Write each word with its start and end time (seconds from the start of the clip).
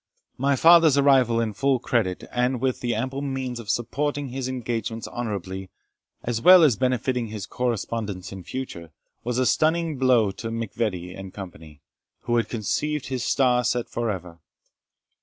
My 0.39 0.55
father's 0.55 0.97
arrival 0.97 1.39
in 1.39 1.53
full 1.53 1.77
credit, 1.77 2.23
and 2.31 2.59
with 2.59 2.79
the 2.79 2.95
ample 2.95 3.21
means 3.21 3.59
of 3.59 3.69
supporting 3.69 4.29
his 4.29 4.47
engagements 4.47 5.07
honourably, 5.07 5.69
as 6.23 6.41
well 6.41 6.63
as 6.63 6.75
benefiting 6.75 7.27
his 7.27 7.45
correspondents 7.45 8.31
in 8.31 8.41
future, 8.43 8.89
was 9.23 9.37
a 9.37 9.45
stunning 9.45 9.99
blow 9.99 10.31
to 10.31 10.49
MacVittie 10.49 11.15
and 11.15 11.31
Company, 11.31 11.81
who 12.21 12.37
had 12.37 12.49
conceived 12.49 13.09
his 13.09 13.23
star 13.23 13.63
set 13.63 13.87
for 13.89 14.09
ever. 14.09 14.39